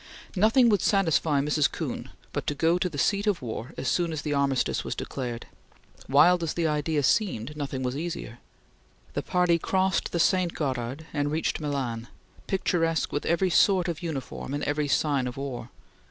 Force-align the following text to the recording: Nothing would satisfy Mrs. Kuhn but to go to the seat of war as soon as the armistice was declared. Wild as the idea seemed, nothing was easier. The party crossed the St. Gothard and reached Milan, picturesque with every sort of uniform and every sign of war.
Nothing 0.35 0.67
would 0.69 0.81
satisfy 0.81 1.41
Mrs. 1.41 1.71
Kuhn 1.71 2.09
but 2.33 2.47
to 2.47 2.55
go 2.55 2.79
to 2.79 2.89
the 2.89 2.97
seat 2.97 3.27
of 3.27 3.43
war 3.43 3.71
as 3.77 3.87
soon 3.87 4.11
as 4.11 4.23
the 4.23 4.33
armistice 4.33 4.83
was 4.83 4.95
declared. 4.95 5.45
Wild 6.09 6.41
as 6.41 6.55
the 6.55 6.65
idea 6.65 7.03
seemed, 7.03 7.55
nothing 7.55 7.83
was 7.83 7.95
easier. 7.95 8.39
The 9.13 9.21
party 9.21 9.59
crossed 9.59 10.11
the 10.11 10.19
St. 10.19 10.55
Gothard 10.55 11.05
and 11.13 11.29
reached 11.31 11.59
Milan, 11.59 12.07
picturesque 12.47 13.13
with 13.13 13.27
every 13.27 13.51
sort 13.51 13.87
of 13.87 14.01
uniform 14.01 14.55
and 14.55 14.63
every 14.63 14.87
sign 14.87 15.27
of 15.27 15.37
war. 15.37 15.69